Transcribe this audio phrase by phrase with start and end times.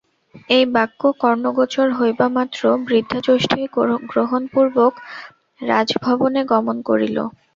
[0.49, 3.61] এই বাক্য কর্ণগোচর হইবামাত্র বৃদ্ধা যষ্টি
[4.11, 4.93] গ্রহণপূর্বক
[5.61, 7.17] রাজভবনে গমন করিল।